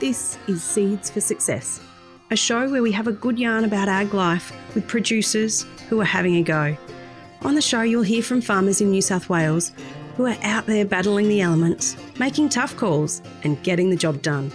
This 0.00 0.38
is 0.46 0.62
Seeds 0.62 1.10
for 1.10 1.20
Success, 1.20 1.80
a 2.30 2.36
show 2.36 2.70
where 2.70 2.82
we 2.84 2.92
have 2.92 3.08
a 3.08 3.12
good 3.12 3.36
yarn 3.36 3.64
about 3.64 3.88
ag 3.88 4.14
life 4.14 4.52
with 4.76 4.86
producers 4.86 5.66
who 5.88 6.00
are 6.00 6.04
having 6.04 6.36
a 6.36 6.42
go. 6.42 6.76
On 7.42 7.56
the 7.56 7.60
show, 7.60 7.82
you'll 7.82 8.02
hear 8.02 8.22
from 8.22 8.40
farmers 8.40 8.80
in 8.80 8.92
New 8.92 9.02
South 9.02 9.28
Wales 9.28 9.72
who 10.16 10.26
are 10.26 10.36
out 10.44 10.66
there 10.66 10.84
battling 10.84 11.28
the 11.28 11.40
elements, 11.40 11.96
making 12.16 12.48
tough 12.48 12.76
calls, 12.76 13.20
and 13.42 13.60
getting 13.64 13.90
the 13.90 13.96
job 13.96 14.22
done. 14.22 14.52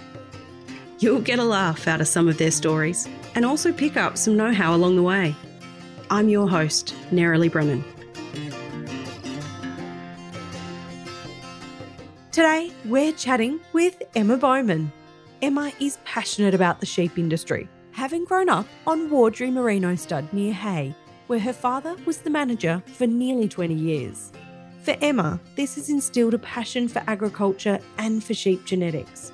You'll 1.00 1.20
get 1.20 1.38
a 1.38 1.44
laugh 1.44 1.86
out 1.86 2.00
of 2.00 2.08
some 2.08 2.26
of 2.26 2.38
their 2.38 2.50
stories 2.50 3.06
and 3.34 3.44
also 3.44 3.70
pick 3.70 3.98
up 3.98 4.16
some 4.16 4.38
know 4.38 4.54
how 4.54 4.74
along 4.74 4.96
the 4.96 5.02
way. 5.02 5.34
I'm 6.08 6.30
your 6.30 6.48
host, 6.48 6.94
Nerily 7.10 7.52
Brennan. 7.52 7.84
Today, 12.32 12.72
we're 12.86 13.12
chatting 13.12 13.60
with 13.74 14.02
Emma 14.16 14.38
Bowman. 14.38 14.90
Emma 15.44 15.70
is 15.78 15.98
passionate 16.06 16.54
about 16.54 16.80
the 16.80 16.86
sheep 16.86 17.18
industry, 17.18 17.68
having 17.92 18.24
grown 18.24 18.48
up 18.48 18.66
on 18.86 19.10
Uardry 19.10 19.52
Merino 19.52 19.94
Stud 19.94 20.32
near 20.32 20.54
Hay, 20.54 20.94
where 21.26 21.38
her 21.38 21.52
father 21.52 21.94
was 22.06 22.16
the 22.16 22.30
manager 22.30 22.82
for 22.86 23.06
nearly 23.06 23.46
20 23.46 23.74
years. 23.74 24.32
For 24.84 24.96
Emma, 25.02 25.38
this 25.54 25.74
has 25.74 25.90
instilled 25.90 26.32
a 26.32 26.38
passion 26.38 26.88
for 26.88 27.02
agriculture 27.06 27.78
and 27.98 28.24
for 28.24 28.32
sheep 28.32 28.64
genetics, 28.64 29.32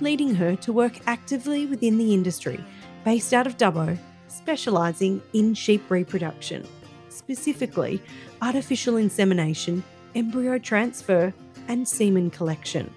leading 0.00 0.32
her 0.32 0.54
to 0.54 0.72
work 0.72 1.00
actively 1.08 1.66
within 1.66 1.98
the 1.98 2.14
industry, 2.14 2.64
based 3.04 3.34
out 3.34 3.48
of 3.48 3.56
Dubbo, 3.56 3.98
specialising 4.28 5.20
in 5.32 5.54
sheep 5.54 5.90
reproduction, 5.90 6.64
specifically 7.08 8.00
artificial 8.42 8.96
insemination, 8.96 9.82
embryo 10.14 10.56
transfer, 10.58 11.34
and 11.66 11.88
semen 11.88 12.30
collection. 12.30 12.94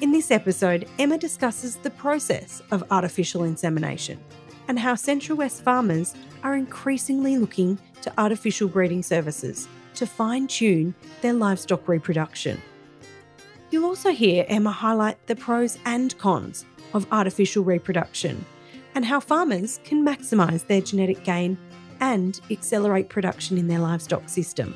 In 0.00 0.12
this 0.12 0.30
episode, 0.30 0.88
Emma 0.98 1.18
discusses 1.18 1.76
the 1.76 1.90
process 1.90 2.62
of 2.70 2.82
artificial 2.90 3.44
insemination 3.44 4.18
and 4.66 4.78
how 4.78 4.94
Central 4.94 5.36
West 5.36 5.62
farmers 5.62 6.14
are 6.42 6.56
increasingly 6.56 7.36
looking 7.36 7.78
to 8.00 8.12
artificial 8.16 8.66
breeding 8.66 9.02
services 9.02 9.68
to 9.96 10.06
fine 10.06 10.46
tune 10.46 10.94
their 11.20 11.34
livestock 11.34 11.86
reproduction. 11.86 12.62
You'll 13.70 13.84
also 13.84 14.10
hear 14.10 14.46
Emma 14.48 14.72
highlight 14.72 15.26
the 15.26 15.36
pros 15.36 15.76
and 15.84 16.16
cons 16.16 16.64
of 16.94 17.06
artificial 17.12 17.62
reproduction 17.62 18.46
and 18.94 19.04
how 19.04 19.20
farmers 19.20 19.80
can 19.84 20.02
maximise 20.02 20.66
their 20.66 20.80
genetic 20.80 21.24
gain 21.24 21.58
and 22.00 22.40
accelerate 22.50 23.10
production 23.10 23.58
in 23.58 23.68
their 23.68 23.80
livestock 23.80 24.30
system. 24.30 24.74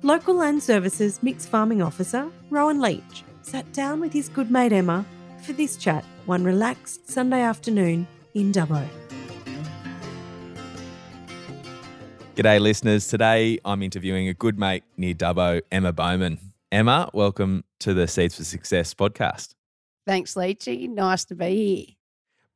Local 0.00 0.36
Land 0.36 0.62
Services 0.62 1.22
Mixed 1.22 1.50
Farming 1.50 1.82
Officer 1.82 2.30
Rohan 2.48 2.80
Leach 2.80 3.24
sat 3.42 3.70
down 3.72 4.00
with 4.00 4.12
his 4.12 4.28
good 4.28 4.50
mate 4.50 4.72
Emma 4.72 5.04
for 5.44 5.52
this 5.52 5.76
chat 5.76 6.04
one 6.26 6.44
relaxed 6.44 7.10
Sunday 7.10 7.40
afternoon 7.42 8.06
in 8.34 8.52
Dubbo. 8.52 8.88
G'day, 12.34 12.60
listeners. 12.60 13.08
Today 13.08 13.58
I'm 13.64 13.82
interviewing 13.82 14.28
a 14.28 14.34
good 14.34 14.58
mate 14.58 14.84
near 14.96 15.14
Dubbo, 15.14 15.60
Emma 15.70 15.92
Bowman. 15.92 16.38
Emma, 16.70 17.10
welcome 17.12 17.64
to 17.80 17.92
the 17.92 18.08
Seeds 18.08 18.36
for 18.36 18.44
Success 18.44 18.94
podcast. 18.94 19.54
Thanks, 20.06 20.34
Leachy. 20.34 20.88
Nice 20.88 21.24
to 21.26 21.34
be 21.34 21.76
here. 21.76 21.86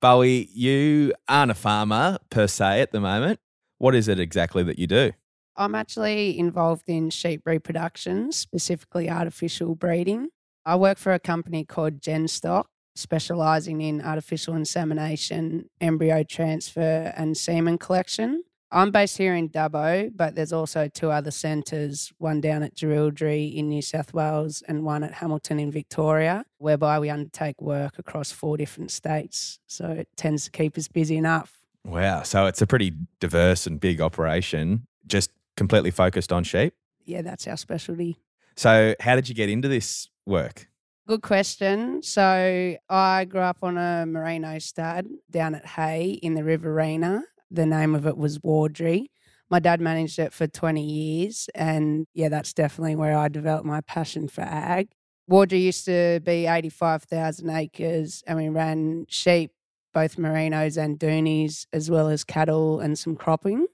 Bowie, 0.01 0.49
you 0.55 1.13
aren't 1.29 1.51
a 1.51 1.55
farmer 1.55 2.19
per 2.31 2.47
se 2.47 2.81
at 2.81 2.93
the 2.93 3.01
moment. 3.01 3.39
What 3.79 3.95
is 3.95 4.09
it 4.09 4.19
exactly 4.19 4.63
that 4.63 4.79
you 4.79 4.87
do? 4.87 5.13
I'm 5.57 5.75
actually 5.75 6.39
involved 6.39 6.89
in 6.89 7.11
sheep 7.11 7.43
reproduction, 7.45 8.33
specifically 8.33 9.11
artificial 9.11 9.75
breeding. 9.75 10.29
I 10.67 10.75
work 10.75 10.99
for 10.99 11.15
a 11.15 11.21
company 11.21 11.65
called 11.65 12.01
GenStock, 12.01 12.65
specialising 12.97 13.83
in 13.83 14.03
artificial 14.03 14.55
insemination, 14.57 15.71
embryo 15.81 16.25
transfer, 16.25 17.13
and 17.17 17.37
semen 17.37 17.79
collection. 17.79 18.43
I'm 18.73 18.91
based 18.91 19.17
here 19.17 19.37
in 19.37 19.49
Dubbo, 19.49 20.11
but 20.13 20.35
there's 20.35 20.53
also 20.53 20.89
two 20.89 21.13
other 21.13 21.31
centres, 21.31 22.13
one 22.19 22.41
down 22.41 22.65
at 22.65 22.75
Jerilderie 22.75 23.55
in 23.55 23.69
New 23.69 23.81
South 23.81 24.13
Wales 24.13 24.61
and 24.67 24.83
one 24.83 25.05
at 25.05 25.13
Hamilton 25.15 25.61
in 25.61 25.71
Victoria, 25.71 26.45
whereby 26.59 26.99
we 26.99 27.11
undertake 27.11 27.63
work 27.63 27.97
across 27.97 28.33
four 28.33 28.57
different 28.57 28.91
states. 28.91 29.61
So 29.69 29.87
it 29.91 30.09
tends 30.17 30.47
to 30.47 30.51
keep 30.51 30.77
us 30.77 30.89
busy 30.89 31.17
enough. 31.17 31.53
Wow. 31.85 32.25
So 32.25 32.47
it's 32.47 32.61
a 32.61 32.67
pretty 32.67 32.93
diverse 33.21 33.69
and 33.69 33.79
big 33.79 34.01
operation, 34.01 34.89
just 35.07 35.31
completely 35.57 35.93
focused 35.93 36.33
on 36.33 36.43
sheep. 36.43 36.75
Yeah, 37.05 37.23
that's 37.23 37.47
our 37.47 37.57
specialty. 37.57 38.19
So, 38.57 38.95
how 39.01 39.15
did 39.15 39.29
you 39.29 39.35
get 39.35 39.51
into 39.51 39.69
this 39.69 40.09
work? 40.27 40.69
Good 41.07 41.23
question. 41.23 42.03
So 42.03 42.77
I 42.89 43.25
grew 43.27 43.41
up 43.41 43.59
on 43.63 43.79
a 43.79 44.05
merino 44.07 44.59
stud 44.59 45.07
down 45.31 45.55
at 45.55 45.65
Hay 45.65 46.19
in 46.21 46.35
the 46.35 46.43
Riverina. 46.43 47.23
The 47.51 47.65
name 47.65 47.95
of 47.95 48.07
it 48.07 48.17
was 48.17 48.41
Uardry. 48.41 49.07
My 49.49 49.61
dad 49.61 49.81
managed 49.81 50.19
it 50.19 50.33
for 50.33 50.49
20 50.49 50.83
years. 50.83 51.49
And 51.55 52.09
yeah, 52.13 52.29
that's 52.29 52.53
definitely 52.53 52.97
where 52.97 53.17
I 53.17 53.29
developed 53.29 53.65
my 53.65 53.83
passion 53.83 54.27
for 54.27 54.41
ag. 54.41 54.89
Uardry 55.31 55.63
used 55.63 55.85
to 55.85 56.21
be 56.25 56.47
85,000 56.47 57.51
acres 57.51 58.25
and 58.27 58.39
we 58.39 58.49
ran 58.49 59.07
sheep, 59.09 59.53
both 59.95 60.17
merinos 60.17 60.77
and 60.77 60.99
Dohnes, 60.99 61.67
as 61.73 61.89
well 61.89 62.09
as 62.09 62.25
cattle 62.25 62.81
and 62.81 62.99
some 62.99 63.15
cropping. 63.15 63.67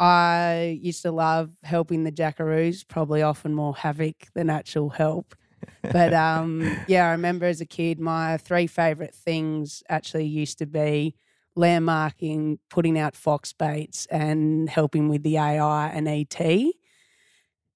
I 0.00 0.78
used 0.80 1.02
to 1.02 1.12
love 1.12 1.50
helping 1.62 2.04
the 2.04 2.12
jackaroos, 2.12 2.86
probably 2.88 3.22
often 3.22 3.54
more 3.54 3.76
havoc 3.76 4.28
than 4.34 4.50
actual 4.50 4.90
help. 4.90 5.34
But 5.82 6.14
um, 6.14 6.78
yeah, 6.86 7.08
I 7.08 7.12
remember 7.12 7.46
as 7.46 7.60
a 7.60 7.66
kid, 7.66 7.98
my 8.00 8.36
three 8.36 8.66
favorite 8.66 9.14
things 9.14 9.82
actually 9.88 10.26
used 10.26 10.58
to 10.58 10.66
be 10.66 11.14
landmarking, 11.56 12.58
putting 12.70 12.98
out 12.98 13.14
fox 13.14 13.52
baits, 13.52 14.06
and 14.06 14.68
helping 14.68 15.08
with 15.08 15.22
the 15.22 15.38
AI 15.38 15.88
and 15.88 16.08
ET. 16.08 16.40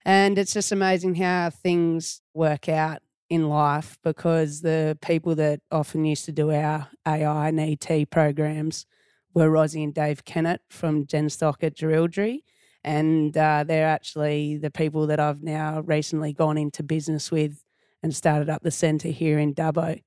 And 0.05 0.39
it's 0.39 0.55
just 0.55 0.73
amazing 0.73 1.17
how 1.17 1.51
things 1.51 2.23
work 2.33 2.69
out 2.69 3.03
in 3.29 3.49
life 3.49 3.99
because 4.05 4.61
the 4.61 4.97
people 5.03 5.35
that 5.35 5.61
often 5.73 6.05
used 6.05 6.25
to 6.27 6.33
do 6.33 6.53
our 6.53 6.89
AI 7.07 7.49
and 7.49 7.59
ET 7.59 8.11
programs 8.11 8.87
were 9.35 9.51
Rosie 9.51 9.83
and 9.83 9.93
Dave 9.93 10.25
Kennett 10.25 10.61
from 10.71 11.07
GenStock 11.07 11.57
at 11.63 11.77
Jerilderie. 11.77 12.43
And 12.85 13.37
uh, 13.37 13.65
they're 13.67 13.89
actually 13.89 14.59
the 14.59 14.71
people 14.71 15.09
that 15.09 15.19
I've 15.19 15.43
now 15.43 15.81
recently 15.81 16.33
gone 16.33 16.57
into 16.57 16.85
business 16.85 17.33
with 17.33 17.65
and 18.07 18.15
started 18.15 18.49
up 18.49 18.63
the 18.63 18.71
centre 18.71 19.09
here 19.09 19.37
in 19.37 19.53
Dubbo. 19.53 20.01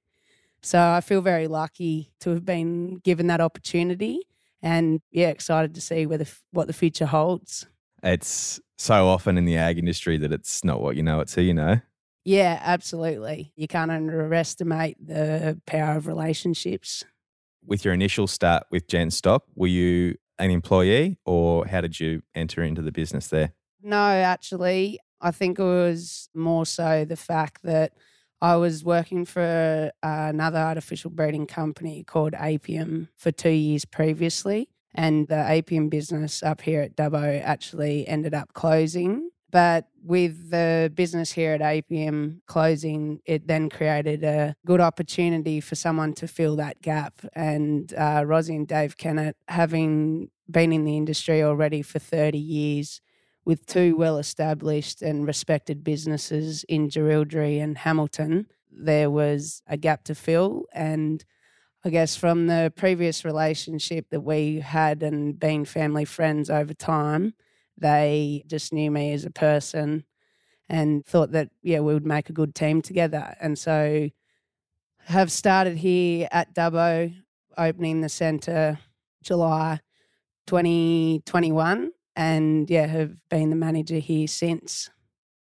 So 0.61 0.79
I 0.79 1.01
feel 1.01 1.19
very 1.19 1.47
lucky 1.47 2.13
to 2.21 2.29
have 2.29 2.45
been 2.45 2.95
given 3.03 3.27
that 3.27 3.41
opportunity 3.41 4.21
and 4.61 5.01
yeah, 5.11 5.27
excited 5.27 5.75
to 5.75 5.81
see 5.81 6.05
where 6.05 6.17
the, 6.17 6.31
what 6.51 6.67
the 6.67 6.73
future 6.73 7.05
holds. 7.05 7.67
It's 8.01 8.61
so 8.77 9.07
often 9.07 9.37
in 9.37 9.43
the 9.43 9.57
ag 9.57 9.77
industry 9.77 10.17
that 10.17 10.31
it's 10.31 10.63
not 10.63 10.81
what 10.81 10.95
you 10.95 11.03
know 11.03 11.19
it's 11.19 11.35
who 11.35 11.41
you 11.41 11.53
know. 11.53 11.81
Yeah, 12.23 12.57
absolutely. 12.63 13.51
You 13.57 13.67
can't 13.67 13.91
underestimate 13.91 15.05
the 15.05 15.59
power 15.65 15.97
of 15.97 16.07
relationships. 16.07 17.03
With 17.65 17.83
your 17.83 17.93
initial 17.93 18.27
start 18.27 18.63
with 18.71 18.87
GenStock, 18.87 19.41
were 19.55 19.67
you 19.67 20.15
an 20.37 20.51
employee 20.51 21.17
or 21.25 21.67
how 21.67 21.81
did 21.81 21.99
you 21.99 22.21
enter 22.33 22.63
into 22.63 22.81
the 22.81 22.93
business 22.93 23.27
there? 23.27 23.51
No, 23.81 23.97
actually, 23.97 24.99
I 25.21 25.31
think 25.31 25.59
it 25.59 25.63
was 25.63 26.29
more 26.33 26.65
so 26.65 27.05
the 27.05 27.15
fact 27.15 27.63
that 27.63 27.93
I 28.41 28.55
was 28.55 28.83
working 28.83 29.25
for 29.25 29.91
another 30.01 30.59
artificial 30.59 31.11
breeding 31.11 31.45
company 31.45 32.03
called 32.03 32.33
Apiam 32.33 33.09
for 33.15 33.31
two 33.31 33.49
years 33.49 33.85
previously. 33.85 34.69
And 34.95 35.27
the 35.27 35.35
Apiam 35.35 35.89
business 35.89 36.41
up 36.41 36.61
here 36.61 36.81
at 36.81 36.95
Dubbo 36.95 37.41
actually 37.43 38.07
ended 38.07 38.33
up 38.33 38.53
closing. 38.53 39.29
But 39.51 39.87
with 40.03 40.51
the 40.51 40.91
business 40.93 41.31
here 41.31 41.53
at 41.53 41.61
Apiam 41.61 42.41
closing, 42.45 43.19
it 43.25 43.47
then 43.47 43.69
created 43.69 44.23
a 44.23 44.55
good 44.65 44.79
opportunity 44.79 45.59
for 45.59 45.75
someone 45.75 46.13
to 46.13 46.27
fill 46.27 46.55
that 46.57 46.81
gap. 46.81 47.21
And 47.33 47.93
uh, 47.95 48.23
Rosie 48.25 48.55
and 48.55 48.67
Dave 48.67 48.95
Kennett, 48.97 49.35
having 49.47 50.29
been 50.49 50.71
in 50.71 50.85
the 50.85 50.97
industry 50.97 51.43
already 51.43 51.81
for 51.81 51.99
30 51.99 52.37
years, 52.37 53.01
with 53.45 53.65
two 53.65 53.95
well 53.95 54.17
established 54.17 55.01
and 55.01 55.25
respected 55.25 55.83
businesses 55.83 56.63
in 56.65 56.89
Jerilderie 56.89 57.61
and 57.61 57.77
Hamilton, 57.77 58.47
there 58.71 59.09
was 59.09 59.61
a 59.67 59.77
gap 59.77 60.03
to 60.05 60.15
fill. 60.15 60.65
And 60.73 61.23
I 61.83 61.89
guess 61.89 62.15
from 62.15 62.47
the 62.47 62.71
previous 62.75 63.23
relationship 63.23 64.09
that 64.11 64.21
we 64.21 64.59
had 64.59 65.01
and 65.01 65.39
being 65.39 65.65
family 65.65 66.05
friends 66.05 66.49
over 66.49 66.73
time, 66.73 67.33
they 67.77 68.43
just 68.47 68.73
knew 68.73 68.91
me 68.91 69.13
as 69.13 69.25
a 69.25 69.31
person 69.31 70.03
and 70.67 71.05
thought 71.05 71.31
that, 71.31 71.49
yeah, 71.63 71.79
we 71.79 71.93
would 71.93 72.05
make 72.05 72.29
a 72.29 72.33
good 72.33 72.53
team 72.53 72.81
together. 72.81 73.35
And 73.39 73.57
so 73.57 74.09
have 75.05 75.31
started 75.31 75.77
here 75.77 76.27
at 76.31 76.53
Dubbo, 76.53 77.15
opening 77.57 78.01
the 78.01 78.09
centre 78.09 78.77
July 79.23 79.79
2021 80.47 81.91
and 82.19 82.69
yeah, 82.69 82.85
have 82.85 83.15
been 83.29 83.49
the 83.49 83.55
manager 83.55 83.95
here 83.95 84.27
since. 84.27 84.89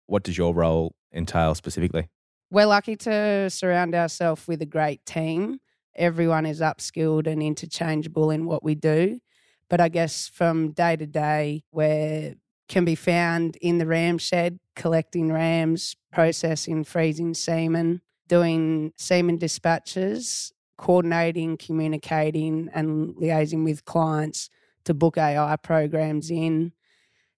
What 0.06 0.22
does 0.22 0.38
your 0.38 0.54
role 0.54 0.94
entail 1.12 1.56
specifically? 1.56 2.10
We're 2.52 2.68
lucky 2.68 2.96
to 2.98 3.50
surround 3.50 3.96
ourselves 3.96 4.48
with 4.48 4.62
a 4.62 4.68
great 4.68 5.04
team. 5.04 5.58
Everyone 5.96 6.46
is 6.46 6.62
upskilled 6.62 7.26
and 7.26 7.42
interchangeable 7.42 8.30
in 8.30 8.46
what 8.46 8.64
we 8.64 8.76
do. 8.76 9.20
But 9.68 9.82
I 9.82 9.90
guess 9.90 10.28
from 10.28 10.72
day 10.72 10.96
to 10.96 11.08
day, 11.08 11.64
where 11.72 12.36
can 12.68 12.86
be 12.86 12.94
found 12.94 13.56
in 13.56 13.80
the 13.80 13.88
ram 13.88 14.20
shed, 14.20 14.60
collecting 14.76 15.34
rams, 15.34 15.96
processing, 16.14 16.84
freezing 16.84 17.34
semen, 17.34 18.02
doing 18.28 18.94
semen 18.96 19.38
dispatches, 19.38 20.54
coordinating, 20.78 21.58
communicating, 21.58 22.70
and 22.76 23.16
liaising 23.16 23.64
with 23.64 23.86
clients 23.86 24.52
to 24.86 24.94
book 24.94 25.18
AI 25.18 25.56
programs 25.58 26.32
in, 26.32 26.74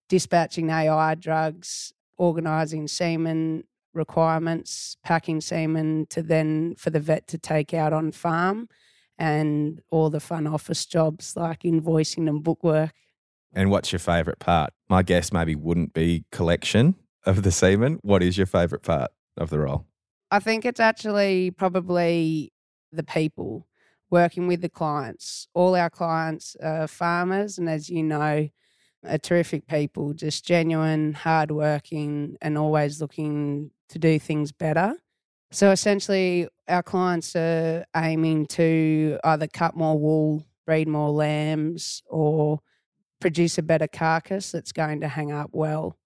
dispatching 0.10 0.70
AI 0.70 1.16
drugs, 1.16 1.94
organising 2.18 2.88
semen 2.88 3.64
requirements, 3.94 4.96
packing 5.04 5.42
semen 5.42 6.06
to 6.10 6.22
then 6.22 6.76
for 6.78 6.90
the 6.90 7.00
vet 7.00 7.28
to 7.28 7.38
take 7.38 7.74
out 7.74 7.94
on 7.94 8.12
farm, 8.12 8.70
and 9.18 9.82
all 9.90 10.10
the 10.10 10.20
fun 10.20 10.48
office 10.48 10.86
jobs 10.86 11.36
like 11.36 11.62
invoicing 11.62 12.28
and 12.28 12.44
bookwork. 12.44 12.94
And 13.54 13.70
what's 13.70 13.92
your 13.92 14.00
favourite 14.00 14.40
part? 14.40 14.72
My 14.90 15.04
guess 15.04 15.34
maybe 15.34 15.56
wouldn't 15.56 15.94
be 15.94 16.26
collection 16.32 16.96
of 17.26 17.44
the 17.44 17.52
semen. 17.52 18.00
What 18.02 18.24
is 18.24 18.38
your 18.38 18.48
favourite 18.48 18.84
part 18.84 19.12
of 19.38 19.50
the 19.50 19.60
role? 19.60 19.86
I 20.32 20.40
think 20.40 20.66
it's 20.66 20.80
actually 20.80 21.52
probably 21.52 22.54
the 22.92 23.04
people 23.04 23.68
working 24.12 24.46
with 24.46 24.62
the 24.62 24.70
clients. 24.70 25.48
All 25.56 25.76
our 25.76 25.90
clients 25.90 26.56
are 26.62 26.88
farmers, 26.88 27.58
and 27.58 27.70
as 27.70 27.90
you 27.90 28.04
know, 28.04 28.50
are 29.04 29.18
terrific 29.18 29.66
people, 29.66 30.14
just 30.14 30.46
genuine, 30.46 31.14
hardworking, 31.14 32.36
and 32.42 32.58
always 32.58 33.02
looking 33.02 33.72
to 33.90 33.98
do 33.98 34.20
things 34.20 34.52
better. 34.52 34.96
So 35.50 35.72
essentially, 35.72 36.48
our 36.68 36.84
clients 36.84 37.36
are 37.36 37.86
aiming 37.96 38.46
to 38.48 39.18
either 39.24 39.48
cut 39.48 39.76
more 39.76 39.98
wool, 39.98 40.46
breed 40.66 40.88
more 40.88 41.10
lambs, 41.10 42.04
or 42.08 42.60
produce 43.20 43.58
a 43.58 43.64
better 43.64 43.88
carcass 43.88 44.52
that's 44.52 44.72
going 44.72 45.02
to 45.02 45.08
hang 45.08 45.32
up 45.32 45.50
well, 45.52 45.98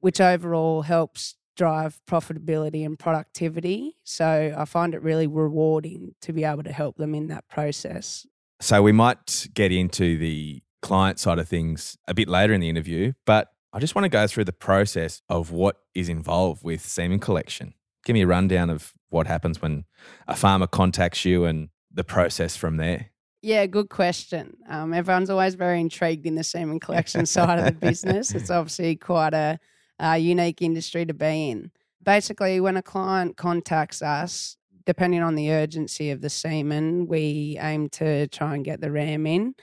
which 0.00 0.20
overall 0.20 0.82
helps 0.82 1.36
drive 1.56 2.00
profitability 2.06 2.84
and 2.84 2.98
productivity. 2.98 3.96
So 4.04 4.54
I 4.56 4.64
find 4.64 4.94
it 4.94 5.02
really 5.02 5.26
rewarding 5.26 6.14
to 6.22 6.32
be 6.32 6.44
able 6.44 6.62
to 6.64 6.72
help 6.72 6.96
them 6.96 7.14
in 7.14 7.28
that 7.28 7.48
process. 7.48 8.26
So 8.60 8.82
we 8.82 8.92
might 8.92 9.48
get 9.54 9.72
into 9.72 10.16
the 10.18 10.62
client 10.82 11.18
side 11.18 11.38
of 11.38 11.48
things 11.48 11.96
a 12.06 12.14
bit 12.14 12.28
later 12.28 12.52
in 12.52 12.60
the 12.60 12.68
interview, 12.68 13.12
but 13.26 13.52
I 13.72 13.80
just 13.80 13.94
want 13.94 14.04
to 14.04 14.10
go 14.10 14.26
through 14.26 14.44
the 14.44 14.52
process 14.52 15.22
of 15.28 15.50
what 15.50 15.78
is 15.94 16.08
involved 16.08 16.62
with 16.62 16.80
semen 16.80 17.18
collection. 17.18 17.74
Give 18.04 18.14
me 18.14 18.22
a 18.22 18.26
rundown 18.26 18.70
of 18.70 18.92
what 19.08 19.26
happens 19.26 19.60
when 19.60 19.84
a 20.28 20.36
farmer 20.36 20.66
contacts 20.66 21.24
you 21.24 21.44
and 21.44 21.70
the 21.92 22.04
process 22.04 22.56
from 22.56 22.76
there. 22.76 23.10
Yeah, 23.42 23.66
good 23.66 23.90
question. 23.90 24.56
Um, 24.68 24.94
everyone's 24.94 25.28
always 25.28 25.54
very 25.54 25.80
intrigued 25.80 26.26
in 26.26 26.34
the 26.34 26.44
semen 26.44 26.80
collection 26.80 27.26
side 27.26 27.58
of 27.58 27.64
the 27.66 27.72
business. 27.88 28.32
It's 28.32 28.50
obviously 28.50 28.96
quite 28.96 29.34
a 29.34 29.58
uh, 30.02 30.12
unique 30.12 30.62
industry 30.62 31.04
to 31.06 31.14
be 31.14 31.50
in. 31.50 31.70
Basically, 32.02 32.60
when 32.60 32.76
a 32.76 32.82
client 32.82 33.36
contacts 33.36 34.02
us, 34.02 34.56
depending 34.84 35.22
on 35.22 35.34
the 35.34 35.50
urgency 35.50 36.10
of 36.10 36.20
the 36.20 36.30
semen, 36.30 37.06
we 37.06 37.58
aim 37.60 37.88
to 37.88 38.26
try 38.28 38.54
and 38.54 38.64
get 38.64 38.80
the 38.80 38.90
ram 38.90 39.26
in 39.26 39.54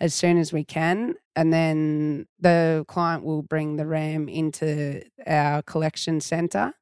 as 0.00 0.14
soon 0.14 0.38
as 0.38 0.52
we 0.52 0.64
can. 0.64 1.14
And 1.34 1.52
then 1.52 2.26
the 2.38 2.84
client 2.88 3.24
will 3.24 3.42
bring 3.42 3.76
the 3.76 3.86
ram 3.86 4.28
into 4.28 5.02
our 5.26 5.62
collection 5.62 6.20
centre. 6.20 6.74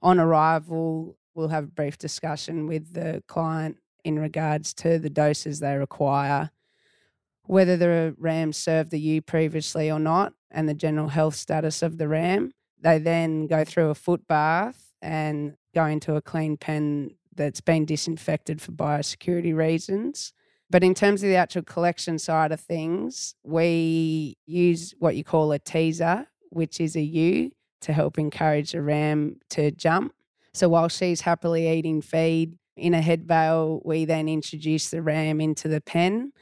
On 0.00 0.18
arrival, 0.18 1.16
we'll 1.34 1.48
have 1.48 1.64
a 1.64 1.68
brief 1.68 1.98
discussion 1.98 2.66
with 2.66 2.92
the 2.92 3.22
client 3.26 3.78
in 4.04 4.18
regards 4.18 4.74
to 4.74 4.98
the 4.98 5.10
doses 5.10 5.60
they 5.60 5.76
require, 5.76 6.50
whether 7.46 7.76
the 7.76 8.14
ram 8.18 8.52
served 8.52 8.90
the 8.90 9.00
ewe 9.00 9.20
previously 9.20 9.90
or 9.90 9.98
not, 9.98 10.32
and 10.50 10.68
the 10.68 10.74
general 10.74 11.08
health 11.08 11.34
status 11.34 11.82
of 11.82 11.98
the 11.98 12.08
ram. 12.08 12.52
They 12.80 12.98
then 12.98 13.46
go 13.46 13.64
through 13.64 13.90
a 13.90 13.94
foot 13.94 14.26
bath 14.26 14.92
and 15.00 15.54
go 15.74 15.86
into 15.86 16.14
a 16.14 16.22
clean 16.22 16.56
pen 16.56 17.12
that's 17.34 17.60
been 17.60 17.84
disinfected 17.84 18.60
for 18.60 18.72
biosecurity 18.72 19.54
reasons. 19.54 20.32
But 20.70 20.84
in 20.84 20.94
terms 20.94 21.22
of 21.22 21.28
the 21.28 21.36
actual 21.36 21.62
collection 21.62 22.18
side 22.18 22.52
of 22.52 22.60
things, 22.60 23.34
we 23.44 24.36
use 24.46 24.94
what 24.98 25.16
you 25.16 25.24
call 25.24 25.52
a 25.52 25.58
teaser, 25.58 26.28
which 26.50 26.80
is 26.80 26.96
a 26.96 27.02
ewe 27.02 27.50
to 27.82 27.92
help 27.92 28.18
encourage 28.18 28.74
a 28.74 28.82
ram 28.82 29.36
to 29.50 29.70
jump. 29.70 30.14
So 30.54 30.68
while 30.68 30.88
she's 30.88 31.22
happily 31.22 31.70
eating 31.70 32.00
feed 32.00 32.56
in 32.76 32.94
a 32.94 33.02
head 33.02 33.26
bale, 33.26 33.82
we 33.84 34.04
then 34.04 34.28
introduce 34.28 34.90
the 34.90 35.02
ram 35.02 35.40
into 35.40 35.68
the 35.68 35.80
pen 35.80 36.32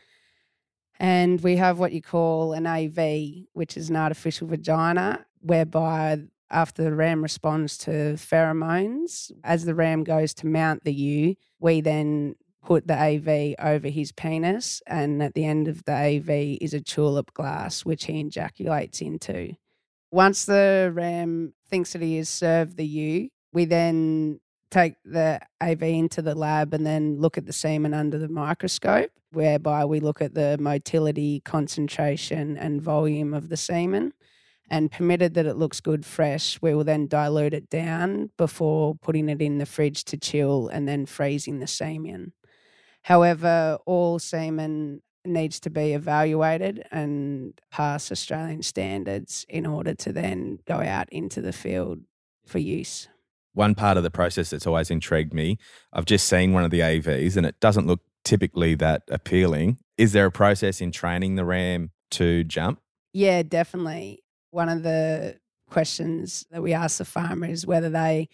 and 1.00 1.40
we 1.40 1.56
have 1.56 1.78
what 1.78 1.92
you 1.92 2.02
call 2.02 2.52
an 2.52 2.66
AV, 2.66 3.46
which 3.54 3.78
is 3.78 3.88
an 3.88 3.96
artificial 3.96 4.46
vagina, 4.46 5.24
whereby 5.40 6.18
after 6.50 6.84
the 6.84 6.94
ram 6.94 7.22
responds 7.22 7.78
to 7.78 7.90
pheromones, 8.16 9.32
as 9.42 9.64
the 9.64 9.74
ram 9.74 10.04
goes 10.04 10.34
to 10.34 10.46
mount 10.46 10.84
the 10.84 10.92
ewe, 10.92 11.36
we 11.58 11.80
then 11.80 12.36
put 12.62 12.86
the 12.86 12.94
AV 12.94 13.54
over 13.58 13.88
his 13.88 14.12
penis. 14.12 14.82
And 14.86 15.22
at 15.22 15.32
the 15.32 15.46
end 15.46 15.68
of 15.68 15.82
the 15.84 15.92
AV 15.92 16.58
is 16.60 16.74
a 16.74 16.82
tulip 16.82 17.32
glass, 17.32 17.82
which 17.82 18.04
he 18.04 18.20
ejaculates 18.20 19.00
into. 19.00 19.54
Once 20.10 20.44
the 20.44 20.92
ram 20.92 21.54
thinks 21.70 21.94
that 21.94 22.02
he 22.02 22.18
has 22.18 22.28
served 22.28 22.76
the 22.76 22.86
ewe, 22.86 23.30
we 23.54 23.64
then 23.64 24.40
take 24.70 24.94
the 25.04 25.40
AV 25.62 25.82
into 25.82 26.20
the 26.20 26.34
lab 26.34 26.74
and 26.74 26.84
then 26.84 27.18
look 27.18 27.38
at 27.38 27.46
the 27.46 27.52
semen 27.54 27.94
under 27.94 28.18
the 28.18 28.28
microscope, 28.28 29.10
whereby 29.32 29.84
we 29.84 30.00
look 30.00 30.20
at 30.20 30.34
the 30.34 30.56
motility, 30.58 31.40
concentration, 31.40 32.56
and 32.56 32.82
volume 32.82 33.34
of 33.34 33.48
the 33.48 33.56
semen. 33.56 34.12
And 34.72 34.92
permitted 34.92 35.34
that 35.34 35.46
it 35.46 35.56
looks 35.56 35.80
good 35.80 36.06
fresh, 36.06 36.62
we 36.62 36.74
will 36.74 36.84
then 36.84 37.08
dilute 37.08 37.54
it 37.54 37.68
down 37.68 38.30
before 38.36 38.94
putting 38.94 39.28
it 39.28 39.42
in 39.42 39.58
the 39.58 39.66
fridge 39.66 40.04
to 40.04 40.16
chill 40.16 40.68
and 40.68 40.86
then 40.86 41.06
freezing 41.06 41.58
the 41.58 41.66
semen. 41.66 42.32
However, 43.02 43.78
all 43.84 44.20
semen 44.20 45.02
needs 45.24 45.58
to 45.60 45.70
be 45.70 45.92
evaluated 45.92 46.84
and 46.92 47.60
pass 47.72 48.12
Australian 48.12 48.62
standards 48.62 49.44
in 49.48 49.66
order 49.66 49.94
to 49.94 50.12
then 50.12 50.60
go 50.66 50.76
out 50.76 51.08
into 51.10 51.40
the 51.40 51.52
field 51.52 52.02
for 52.46 52.58
use 52.58 53.08
one 53.52 53.74
part 53.74 53.96
of 53.96 54.02
the 54.02 54.10
process 54.10 54.50
that's 54.50 54.66
always 54.66 54.90
intrigued 54.90 55.34
me. 55.34 55.58
I've 55.92 56.04
just 56.04 56.28
seen 56.28 56.52
one 56.52 56.64
of 56.64 56.70
the 56.70 56.80
AVs 56.80 57.36
and 57.36 57.44
it 57.44 57.58
doesn't 57.60 57.86
look 57.86 58.00
typically 58.30 58.76
that 58.76 59.02
appealing. 59.10 59.76
Is 59.98 60.12
there 60.12 60.26
a 60.26 60.30
process 60.30 60.80
in 60.80 60.92
training 60.92 61.34
the 61.34 61.44
ram 61.44 61.90
to 62.12 62.44
jump? 62.44 62.78
Yeah, 63.12 63.42
definitely. 63.42 64.22
One 64.52 64.68
of 64.68 64.84
the 64.84 65.40
questions 65.68 66.46
that 66.52 66.62
we 66.62 66.72
ask 66.72 66.98
the 66.98 67.04
farmer 67.04 67.48
is 67.48 67.66
whether 67.66 67.90
they 67.90 68.28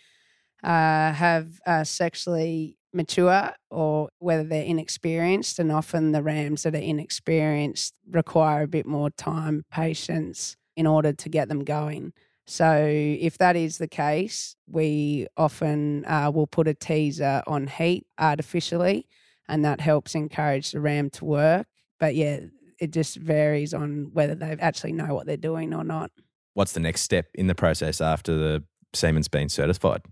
uh, 0.63 1.13
have 1.13 1.49
uh, 1.67 1.85
sexually 1.85 2.77
mature 2.93 3.53
or 3.71 4.11
whether 4.19 4.45
they're 4.45 4.65
inexperienced. 4.65 5.59
And 5.59 5.73
often 5.73 6.13
the 6.13 6.23
rams 6.23 6.65
that 6.65 6.75
are 6.75 6.79
inexperienced 6.79 7.95
require 8.11 8.65
a 8.65 8.69
bit 8.69 8.85
more 8.85 9.09
time, 9.09 9.65
patience 9.73 10.57
in 10.77 10.87
order 10.87 11.15
to 11.15 11.29
get 11.31 11.49
them 11.49 11.65
going. 11.65 12.13
So 12.47 12.85
if 12.87 13.39
that 13.39 13.57
is 13.57 13.79
the 13.79 13.89
case, 13.89 14.57
we 14.69 15.27
often 15.39 16.05
uh, 16.05 16.31
will 16.35 16.47
put 16.47 16.69
a 16.69 16.75
teaser 16.75 17.43
on 17.47 17.67
heat 17.67 18.07
artificially, 18.19 19.09
and 19.49 19.65
that 19.65 19.81
helps 19.81 20.15
encourage 20.15 20.73
the 20.73 20.81
ram 20.81 21.11
to 21.11 21.25
work. 21.25 21.67
But 21.99 22.15
yeah, 22.15 22.41
it 22.79 22.93
just 22.93 23.17
varies 23.17 23.75
on 23.75 24.11
whether 24.13 24.35
they 24.35 24.57
actually 24.61 24.93
know 24.93 25.15
what 25.15 25.27
they're 25.27 25.37
doing 25.37 25.75
or 25.75 25.85
not. 25.85 26.11
What's 26.55 26.73
the 26.73 26.81
next 26.81 27.03
step 27.03 27.27
in 27.35 27.47
the 27.47 27.55
process 27.55 28.01
after 28.01 28.35
the 28.35 28.65
semen's 28.95 29.29
been 29.29 29.49
certified? 29.49 30.03